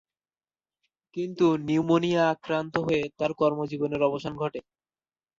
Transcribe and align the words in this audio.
কিন্তু 1.15 1.45
নিউমোনিয়ায় 1.67 2.31
আক্রান্ত 2.31 2.73
হয়ে 2.77 3.03
তার 3.19 3.31
কর্মজীবনের 3.33 4.01
অবসান 4.03 4.33
ঘটে। 4.37 4.59